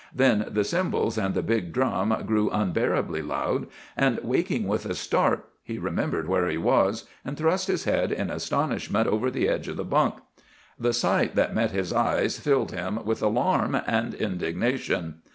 Then 0.15 0.47
the 0.49 0.63
cymbals 0.63 1.15
and 1.19 1.35
the 1.35 1.43
big 1.43 1.71
drum 1.71 2.23
grew 2.25 2.49
unbearably 2.49 3.21
loud, 3.21 3.67
and, 3.95 4.17
waking 4.23 4.67
with 4.67 4.87
a 4.87 4.95
start, 4.95 5.45
he 5.61 5.77
remembered 5.77 6.27
where 6.27 6.47
he 6.49 6.57
was, 6.57 7.05
and 7.23 7.37
thrust 7.37 7.67
his 7.67 7.83
head 7.83 8.11
in 8.11 8.31
astonishment 8.31 9.07
over 9.07 9.29
the 9.29 9.47
edge 9.47 9.67
of 9.67 9.77
the 9.77 9.83
bunk. 9.85 10.15
The 10.79 10.91
sight 10.93 11.35
that 11.35 11.53
met 11.53 11.69
his 11.69 11.93
eyes 11.93 12.39
filled 12.39 12.71
him 12.71 13.05
with 13.05 13.21
alarm 13.21 13.79
and 13.85 14.15
indignation. 14.15 15.21